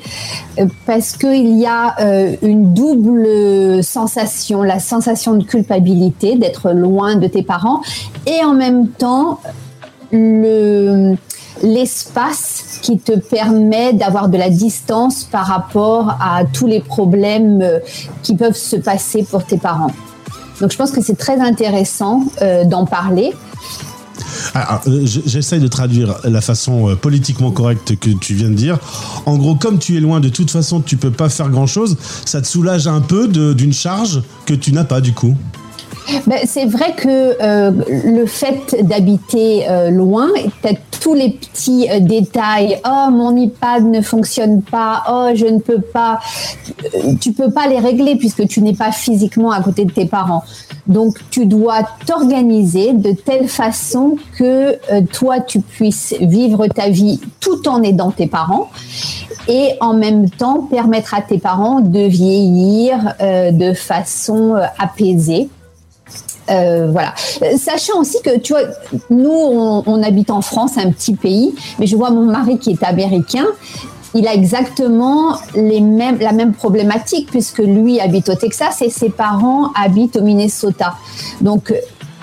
[0.59, 7.17] euh, parce qu'il y a euh, une double sensation, la sensation de culpabilité d'être loin
[7.17, 7.81] de tes parents
[8.27, 9.41] et en même temps
[10.13, 11.15] le
[11.61, 17.81] l'espace qui te permet d'avoir de la distance par rapport à tous les problèmes euh,
[18.23, 19.91] qui peuvent se passer pour tes parents.
[20.61, 22.25] Donc je pense que c'est très intéressant
[22.67, 23.33] d'en parler.
[24.55, 28.55] Alors, euh, j- j'essaye de traduire la façon euh, politiquement correcte que tu viens de
[28.55, 28.79] dire.
[29.27, 31.97] En gros, comme tu es loin, de toute façon, tu peux pas faire grand chose.
[32.25, 35.37] Ça te soulage un peu d'une charge que tu n'as pas du coup?
[36.27, 37.71] Ben, c'est vrai que euh,
[38.05, 40.29] le fait d'habiter euh, loin,
[41.01, 42.81] tous les petits euh, détails.
[42.87, 45.05] Oh, mon iPad ne fonctionne pas.
[45.11, 46.19] Oh, je ne peux pas.
[46.95, 50.07] Euh, Tu peux pas les régler puisque tu n'es pas physiquement à côté de tes
[50.07, 50.45] parents.
[50.87, 57.21] Donc, tu dois t'organiser de telle façon que euh, toi, tu puisses vivre ta vie
[57.41, 58.71] tout en aidant tes parents
[59.47, 65.49] et en même temps permettre à tes parents de vieillir euh, de façon apaisée.
[66.51, 67.15] Euh, voilà.
[67.43, 68.63] Euh, Sachant aussi que, tu vois,
[69.11, 72.83] nous, on, habite en France, un petit pays, mais je vois mon mari qui est
[72.83, 73.47] américain.
[74.15, 79.11] Il a exactement les mêmes, la même problématique puisque lui habite au Texas et ses
[79.11, 80.95] parents habitent au Minnesota.
[81.43, 81.75] Donc,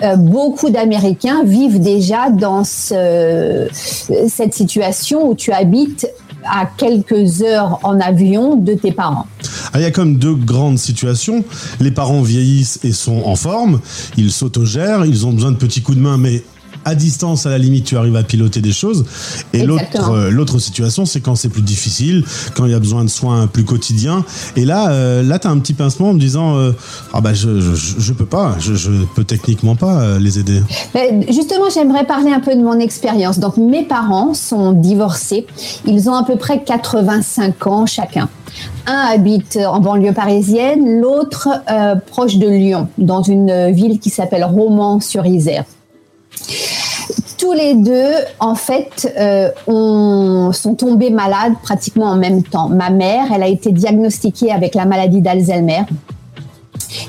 [0.01, 6.07] euh, beaucoup d'Américains vivent déjà dans ce- cette situation où tu habites
[6.49, 9.27] à quelques heures en avion de tes parents.
[9.73, 11.43] Ah, Il y a comme deux grandes situations.
[11.79, 13.79] Les parents vieillissent et sont en forme.
[14.17, 15.05] Ils s'autogèrent.
[15.05, 16.43] Ils ont besoin de petits coups de main, mais
[16.85, 19.05] à distance, à la limite, tu arrives à piloter des choses.
[19.53, 22.23] Et l'autre, euh, l'autre situation, c'est quand c'est plus difficile,
[22.55, 24.23] quand il y a besoin de soins plus quotidiens.
[24.55, 26.71] Et là, euh, là, t'as un petit pincement en me disant, euh,
[27.13, 30.61] ah bah je, je, je peux pas, je, je peux techniquement pas euh, les aider.
[31.29, 33.39] Justement, j'aimerais parler un peu de mon expérience.
[33.39, 35.45] Donc, mes parents sont divorcés.
[35.85, 38.29] Ils ont à peu près 85 ans chacun.
[38.87, 44.43] Un habite en banlieue parisienne, l'autre euh, proche de Lyon, dans une ville qui s'appelle
[44.43, 45.65] Romans-sur-Isère.
[47.45, 52.69] Tous les deux, en fait, euh, ont- sont tombés malades pratiquement en même temps.
[52.69, 55.81] Ma mère, elle a été diagnostiquée avec la maladie d'Alzheimer.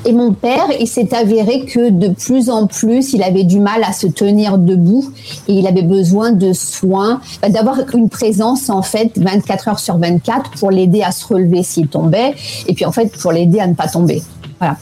[0.04, 3.82] Et mon père, il s'est avéré que de plus en plus, il avait du mal
[3.82, 5.06] à se tenir debout
[5.48, 9.96] et il avait besoin de soins, bah, d'avoir une présence en fait 24 heures sur
[9.96, 12.34] 24 pour l'aider à se relever s'il tombait
[12.68, 14.22] et puis en fait pour l'aider à ne pas tomber.
[14.58, 14.76] Voilà.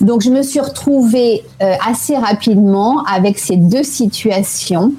[0.00, 4.92] Donc je me suis retrouvée euh, assez rapidement avec ces deux situations,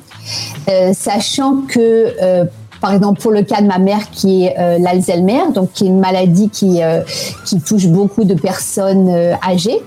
[0.69, 2.45] euh, sachant que euh,
[2.81, 5.99] par exemple, pour le cas de ma mère qui est l'Alzheimer, donc qui est une
[5.99, 6.81] maladie qui,
[7.65, 9.09] touche beaucoup de personnes
[9.43, 9.81] âgées.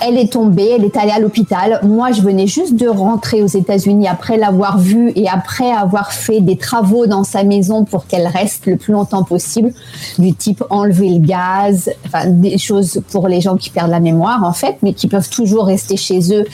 [0.00, 1.80] Elle est tombée, elle est allée à l'hôpital.
[1.82, 6.40] Moi, je venais juste de rentrer aux États-Unis après l'avoir vue et après avoir fait
[6.40, 9.72] des travaux dans sa maison pour qu'elle reste le plus longtemps possible,
[10.18, 14.44] du type enlever le gaz, enfin des choses pour les gens qui perdent la mémoire
[14.44, 16.44] en fait, mais qui peuvent toujours rester chez eux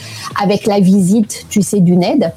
[0.41, 2.31] avec la visite, tu sais, d'une aide.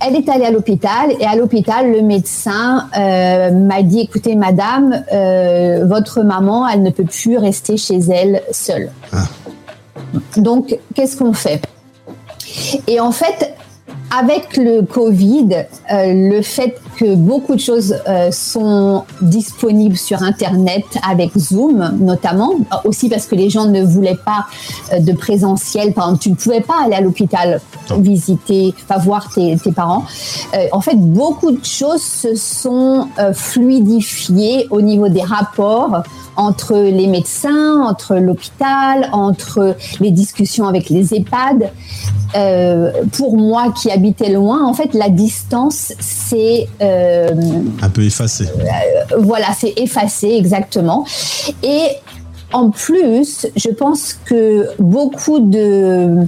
[0.00, 5.04] Elle est allée à l'hôpital et à l'hôpital, le médecin euh, m'a dit écoutez, madame,
[5.12, 8.90] euh, votre maman, elle ne peut plus rester chez elle seule.
[10.36, 11.62] Donc, qu'est-ce qu'on fait?
[12.86, 13.54] Et en fait,
[14.16, 15.48] avec le Covid,
[15.92, 22.52] euh, le fait que beaucoup de choses euh, sont disponibles sur Internet avec Zoom, notamment,
[22.84, 24.46] aussi parce que les gens ne voulaient pas
[24.92, 25.92] euh, de présentiel.
[25.94, 27.60] Par exemple, tu ne pouvais pas aller à l'hôpital
[27.98, 30.04] visiter, enfin voir tes, tes parents.
[30.72, 36.02] En fait, beaucoup de choses se sont fluidifiées au niveau des rapports
[36.36, 41.70] entre les médecins, entre l'hôpital, entre les discussions avec les EHPAD.
[42.36, 47.28] Euh, pour moi qui habitais loin, en fait, la distance, c'est euh,
[47.80, 48.44] Un peu effacé.
[48.46, 51.06] euh, voilà, c'est effacé exactement.
[51.62, 51.86] Et
[52.52, 56.26] en plus, je pense que beaucoup de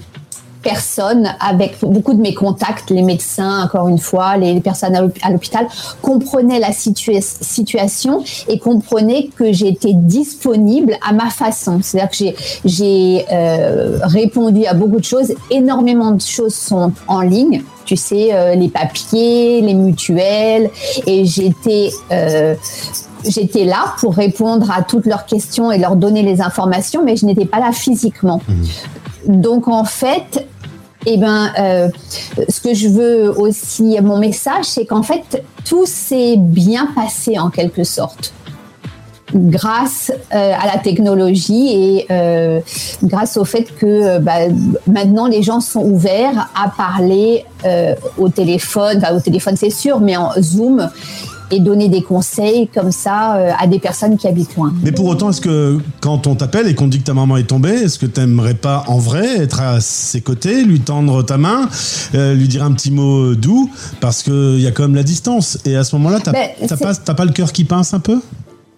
[0.62, 5.18] personnes, avec beaucoup de mes contacts, les médecins, encore une fois, les personnes à l'hôp-
[5.22, 5.66] à l'hôpital,
[6.02, 11.80] comprenaient la situa- situation et comprenaient que j'étais disponible à ma façon.
[11.82, 15.32] C'est-à-dire que j'ai- euh, répondu à beaucoup de choses.
[15.50, 17.62] Énormément de choses sont en ligne.
[17.84, 20.70] Tu sais, euh, les papiers, les mutuelles.
[21.06, 21.90] Et j'étais...
[22.12, 22.54] euh,
[23.28, 27.26] J'étais là pour répondre à toutes leurs questions et leur donner les informations, mais je
[27.26, 28.40] n'étais pas là physiquement.
[29.26, 30.46] Donc en fait,
[31.06, 31.88] eh ben, euh,
[32.48, 37.50] ce que je veux aussi, mon message, c'est qu'en fait, tout s'est bien passé en
[37.50, 38.32] quelque sorte.
[39.34, 42.60] Grâce euh, à la technologie et euh,
[43.02, 44.46] grâce au fait que bah,
[44.86, 47.44] maintenant les gens sont ouverts à parler
[48.18, 50.88] au téléphone, au téléphone c'est sûr, mais en Zoom
[51.50, 54.72] et donner des conseils comme ça euh, à des personnes qui habitent loin.
[54.82, 57.44] Mais pour autant, est-ce que quand on t'appelle et qu'on dit que ta maman est
[57.44, 61.68] tombée, est-ce que t'aimerais pas en vrai être à ses côtés, lui tendre ta main,
[62.14, 63.70] euh, lui dire un petit mot doux,
[64.00, 65.58] parce qu'il y a quand même la distance.
[65.64, 66.50] Et à ce moment-là, t'as Ben,
[67.16, 68.20] pas le cœur qui pince un peu?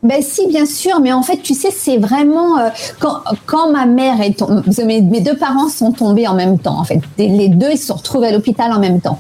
[0.04, 2.68] Ben si, bien sûr, mais en fait, tu sais, c'est vraiment euh,
[3.46, 7.00] quand, ma mère est tombée, mes, deux parents sont tombés en même temps, en fait.
[7.18, 9.18] Les deux, ils se retrouvés à l'hôpital en même temps.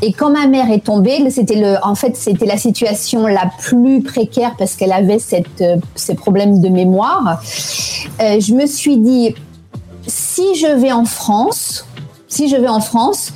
[0.00, 4.02] Et quand ma mère est tombée, c'était le, en fait, c'était la situation la plus
[4.02, 7.42] précaire parce qu'elle avait cette, euh, ces problèmes de mémoire.
[8.22, 9.34] Euh, je me suis dit,
[10.06, 11.84] si je vais en France,
[12.28, 13.30] si je vais en France,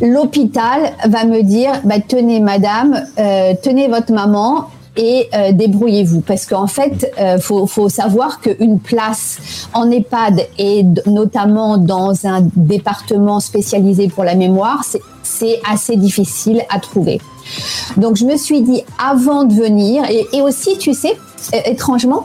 [0.00, 3.06] l'hôpital va me dire bah, tenez madame,
[3.62, 9.38] tenez votre maman et euh, débrouillez-vous parce qu'en fait euh, faut, faut savoir qu'une place
[9.72, 15.00] en EHPAD et notamment dans un département spécialisé pour la mémoire c'est-
[15.68, 17.20] assez difficile à trouver
[17.96, 21.16] donc je me suis dit avant de venir et, et aussi tu sais
[21.66, 22.24] étrangement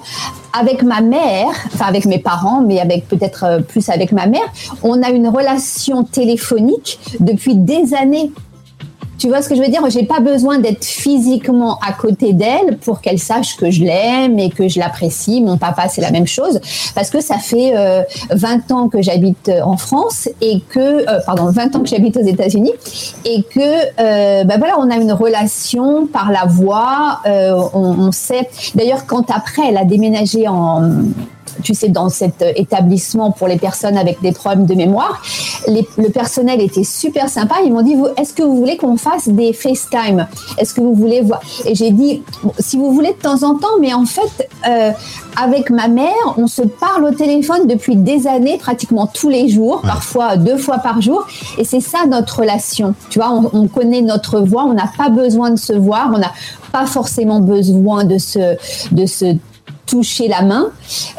[0.58, 4.48] avec ma mère, enfin avec mes parents, mais avec peut-être euh, plus avec ma mère,
[4.82, 8.32] on a une relation téléphonique depuis des années.
[9.20, 9.82] Tu vois ce que je veux dire?
[9.90, 14.50] J'ai pas besoin d'être physiquement à côté d'elle pour qu'elle sache que je l'aime et
[14.50, 15.42] que je l'apprécie.
[15.42, 16.62] Mon papa, c'est la même chose
[16.96, 18.02] parce que ça fait euh,
[18.32, 22.26] 20 ans que j'habite en France et que, euh, pardon, 20 ans que j'habite aux
[22.26, 22.72] États-Unis
[23.26, 27.20] et que, euh, ben voilà, on a une relation par la voix.
[27.26, 28.50] euh, on, on sait.
[28.76, 30.82] D'ailleurs, quand après, elle a déménagé en
[31.64, 35.22] tu sais, dans cet euh, établissement pour les personnes avec des problèmes de mémoire,
[35.68, 37.56] les- le personnel était super sympa.
[37.66, 40.28] Ils m'ont dit, est-ce que vous voulez qu'on fasse des FaceTime?
[40.58, 41.42] Est-ce que vous voulez voir?
[41.66, 42.22] Et j'ai dit,
[42.60, 44.92] si vous voulez de temps en temps, mais en fait, euh,
[45.42, 49.82] avec ma mère, on se parle au téléphone depuis des années, pratiquement tous les jours,
[49.82, 51.26] parfois deux fois par jour.
[51.58, 52.94] Et c'est ça notre relation.
[53.10, 56.18] Tu vois, on, on connaît notre voix, on n'a pas besoin de se voir, on
[56.20, 56.32] n'a
[56.72, 58.58] pas forcément besoin de se,
[58.94, 59.36] de se
[59.90, 60.68] toucher la main,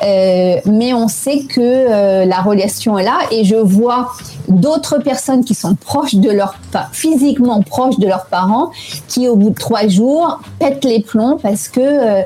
[0.03, 4.13] euh, mais on sait que euh, la relation est là et je vois
[4.49, 6.55] d'autres personnes qui sont proches de leur,
[6.93, 8.71] physiquement proches de leurs parents,
[9.09, 12.23] qui au bout de trois jours pètent les plombs parce que euh,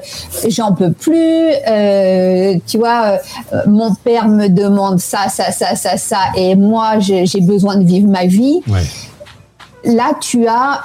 [0.49, 1.51] j'en peux plus,
[2.67, 3.19] tu vois,
[3.67, 8.09] mon père me demande ça, ça, ça, ça, ça, et moi j'ai besoin de vivre
[8.09, 8.61] ma vie.
[9.85, 10.83] Là tu as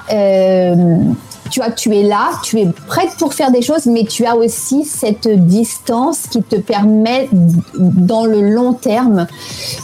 [1.50, 4.36] tu as tu es là tu es prête pour faire des choses mais tu as
[4.36, 7.30] aussi cette distance qui te permet
[7.78, 9.28] dans le long terme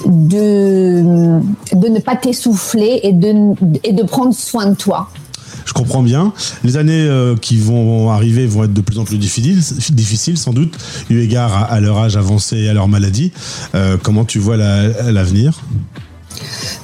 [0.05, 1.39] de
[1.73, 3.33] de ne pas t'essouffler et de
[3.83, 5.09] et de prendre soin de toi
[5.65, 6.31] Je comprends bien.
[6.63, 9.61] Les années euh, qui vont arriver vont être de plus en plus difficiles,
[9.93, 10.77] difficiles sans doute,
[11.09, 13.31] eu égard à, leur âge avancé et à leur maladie.
[13.73, 15.61] Euh, comment tu vois la- l'avenir?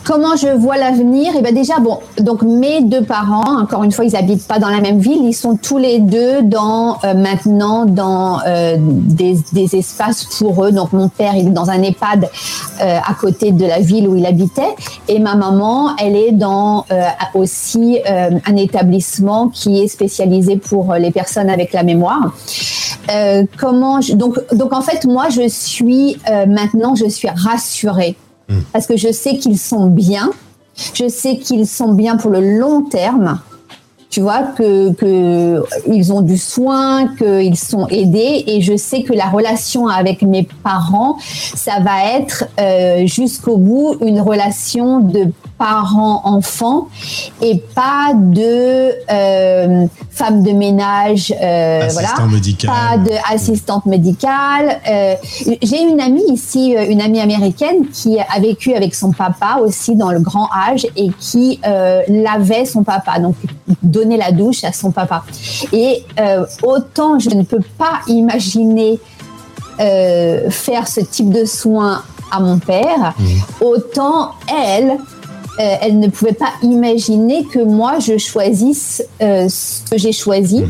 [0.04, 1.34] Comment je vois l'avenir?
[1.38, 4.70] Eh ben déjà, bon, donc mes deux parents, encore une fois, ils habitent pas dans
[4.70, 5.24] la même ville.
[5.24, 10.72] Ils sont tous les deux dans euh, maintenant dans euh, des, des espaces pour eux.
[10.72, 12.30] Donc mon père, il est dans un EHPAD
[12.82, 14.76] euh, à côté de la ville où il habitait,
[15.08, 16.86] et ma maman, elle est dans
[17.34, 22.34] aussi un établissement qui est spécialisé pour les personnes avec la mémoire.
[23.60, 28.16] Comment donc donc en fait moi je suis maintenant je suis rassurée
[28.74, 30.32] parce que je sais qu'ils sont bien,
[30.94, 33.40] je sais qu'ils sont bien pour le long terme.
[34.10, 39.14] Tu vois que, que ils ont du soin, qu'ils sont aidés, et je sais que
[39.14, 41.18] la relation avec mes parents,
[41.56, 45.28] ça va être euh, jusqu'au bout une relation de
[45.62, 46.88] parents-enfants
[47.40, 52.70] et pas de euh, femme de ménage, euh, Assistant voilà, médical.
[52.72, 54.80] pas de assistante médicale.
[54.90, 55.14] Euh,
[55.62, 59.96] J'ai une amie ici, euh, une amie américaine qui a vécu avec son papa aussi
[59.96, 61.60] dans le grand âge et qui
[62.08, 63.36] lavait son papa, donc
[63.84, 65.24] donnait la douche à son papa.
[65.72, 66.04] Et
[66.64, 69.00] autant je ne peux pas imaginer
[69.78, 72.02] faire ce type de soins
[72.32, 73.14] à mon père,
[73.60, 74.98] autant elle,
[75.60, 80.64] euh, elle ne pouvait pas imaginer que moi je choisisse euh, ce que j'ai choisi.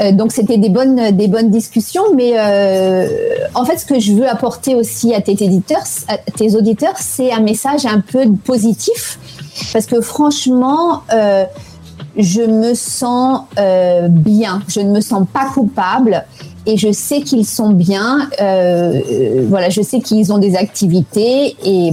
[0.00, 3.06] Euh, donc c'était des bonnes, des bonnes discussions, mais euh,
[3.54, 7.32] en fait ce que je veux apporter aussi à tes éditeurs, à tes auditeurs, c'est
[7.32, 9.18] un message un peu positif,
[9.72, 11.44] parce que franchement, euh,
[12.16, 16.24] je me sens euh, bien, je ne me sens pas coupable.
[16.64, 21.56] Et je sais qu'ils sont bien, euh, euh, voilà, je sais qu'ils ont des activités.
[21.64, 21.92] Et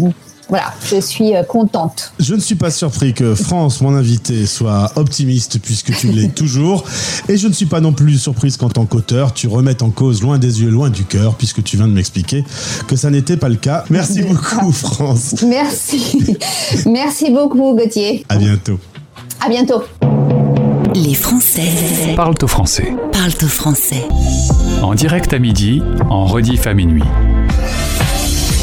[0.49, 2.11] voilà, je suis euh, contente.
[2.19, 6.83] Je ne suis pas surpris que France, mon invité, soit optimiste puisque tu l'es toujours.
[7.27, 10.21] Et je ne suis pas non plus surprise qu'en tant qu'auteur, tu remettes en cause
[10.21, 12.43] loin des yeux, loin du cœur, puisque tu viens de m'expliquer
[12.87, 13.83] que ça n'était pas le cas.
[13.89, 15.35] Merci beaucoup, France.
[15.47, 16.37] Merci,
[16.87, 18.25] merci beaucoup Gauthier.
[18.27, 18.79] À bientôt.
[19.45, 19.83] À bientôt.
[20.95, 21.61] Les Français
[22.15, 22.91] Parle au français.
[23.11, 24.03] parlent au français.
[24.81, 27.03] En direct à midi, en rediff à minuit.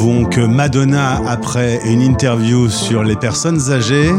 [0.00, 4.10] que Madonna, après une interview sur les personnes âgées,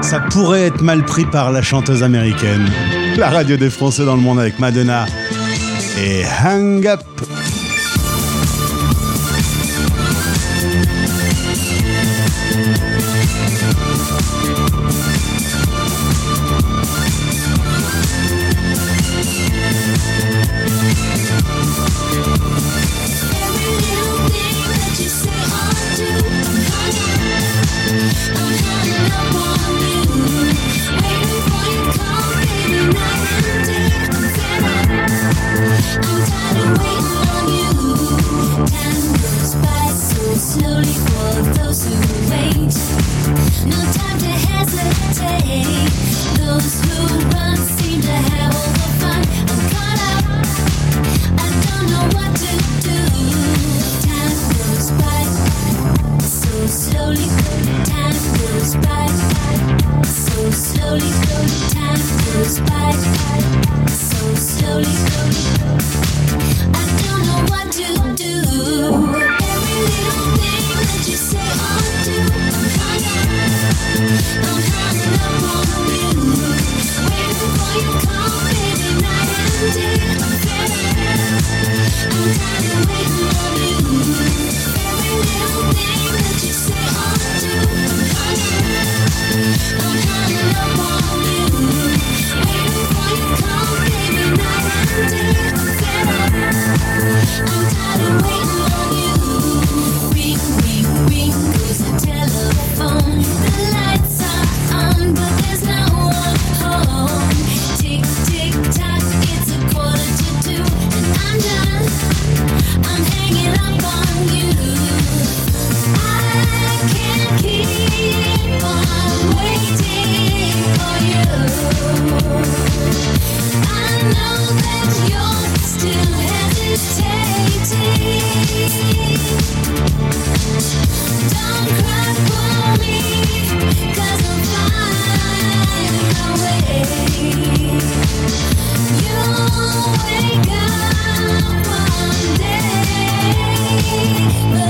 [0.00, 2.68] ça pourrait être mal pris par la chanteuse américaine.
[3.16, 5.06] La radio des Français dans le monde avec Madonna
[6.02, 7.02] et Hang Up.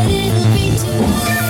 [0.06, 1.49] but it be too.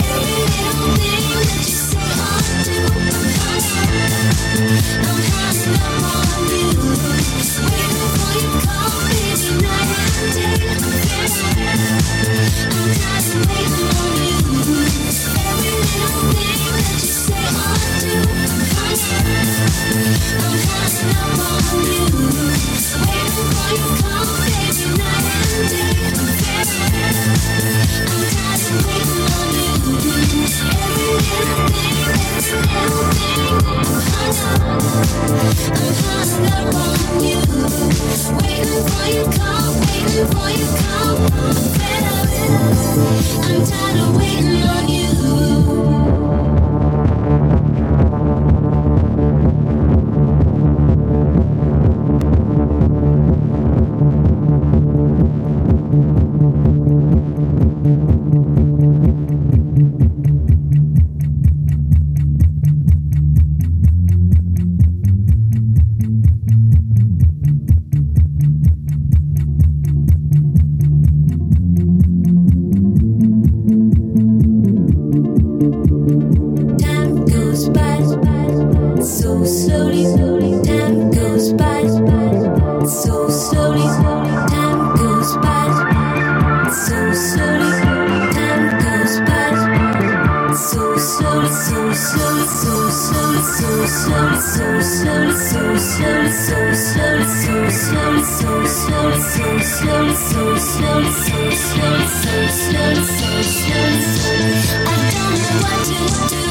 [104.87, 105.99] I don't know what to
[106.29, 106.43] do.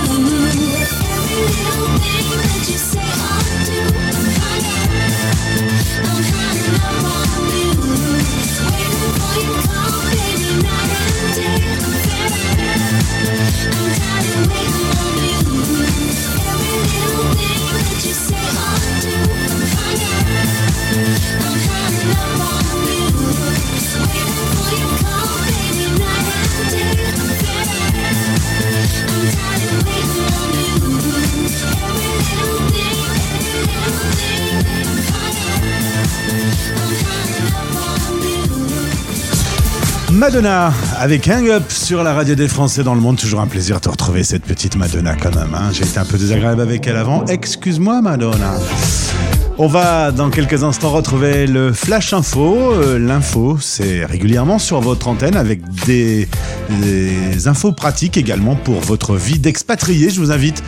[1.13, 2.98] Every little thing that you say.
[40.19, 43.17] Madonna avec Hang Up sur la radio des Français dans le monde.
[43.17, 45.55] Toujours un plaisir de te retrouver cette petite Madonna quand même.
[45.55, 45.69] hein.
[45.71, 47.23] J'ai été un peu désagréable avec elle avant.
[47.25, 48.55] Excuse-moi Madonna.
[49.57, 52.57] On va dans quelques instants retrouver le Flash Info.
[52.73, 56.27] Euh, L'info, c'est régulièrement sur votre antenne avec des,
[56.81, 60.09] des infos pratiques également pour votre vie d'expatrié.
[60.09, 60.61] Je vous invite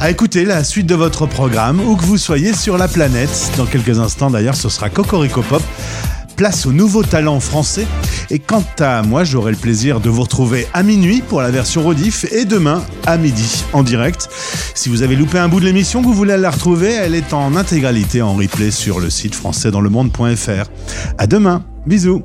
[0.00, 3.52] à écouter la suite de votre programme, où que vous soyez sur la planète.
[3.56, 5.62] Dans quelques instants d'ailleurs, ce sera Cocorico Pop.
[6.40, 7.86] Place aux nouveaux talents français.
[8.30, 11.82] Et quant à moi, j'aurai le plaisir de vous retrouver à minuit pour la version
[11.82, 14.26] rediff et demain à midi en direct.
[14.74, 17.56] Si vous avez loupé un bout de l'émission, vous voulez la retrouver, elle est en
[17.56, 20.70] intégralité en replay sur le site françaisdanslemonde.fr.
[21.18, 21.62] À demain.
[21.84, 22.22] Bisous.